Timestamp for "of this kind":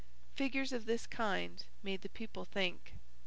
0.73-1.63